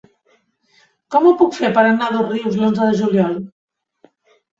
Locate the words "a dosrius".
2.07-2.57